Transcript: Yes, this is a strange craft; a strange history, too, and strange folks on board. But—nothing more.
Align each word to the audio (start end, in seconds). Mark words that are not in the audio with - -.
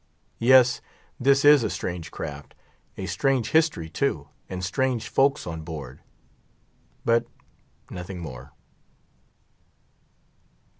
Yes, 0.39 0.81
this 1.19 1.45
is 1.45 1.63
a 1.63 1.69
strange 1.69 2.09
craft; 2.09 2.55
a 2.97 3.05
strange 3.05 3.51
history, 3.51 3.87
too, 3.87 4.29
and 4.49 4.65
strange 4.65 5.07
folks 5.07 5.45
on 5.45 5.61
board. 5.61 6.01
But—nothing 7.05 8.17
more. 8.19 8.51